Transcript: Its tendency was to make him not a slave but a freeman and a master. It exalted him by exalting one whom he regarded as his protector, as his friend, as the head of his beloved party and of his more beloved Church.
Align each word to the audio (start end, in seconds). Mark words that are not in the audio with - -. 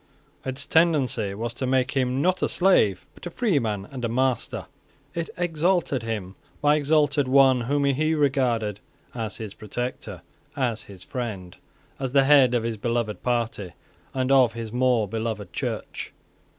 Its 0.43 0.65
tendency 0.65 1.35
was 1.35 1.53
to 1.53 1.67
make 1.67 1.91
him 1.91 2.23
not 2.23 2.41
a 2.41 2.49
slave 2.49 3.05
but 3.13 3.27
a 3.27 3.29
freeman 3.29 3.87
and 3.91 4.03
a 4.03 4.09
master. 4.09 4.65
It 5.13 5.29
exalted 5.37 6.01
him 6.01 6.33
by 6.59 6.75
exalting 6.77 7.29
one 7.29 7.61
whom 7.61 7.83
he 7.85 8.15
regarded 8.15 8.79
as 9.13 9.37
his 9.37 9.53
protector, 9.53 10.23
as 10.55 10.85
his 10.85 11.03
friend, 11.03 11.55
as 11.99 12.13
the 12.13 12.23
head 12.23 12.55
of 12.55 12.63
his 12.63 12.77
beloved 12.77 13.21
party 13.21 13.73
and 14.11 14.31
of 14.31 14.53
his 14.53 14.71
more 14.71 15.07
beloved 15.07 15.53
Church. 15.53 16.11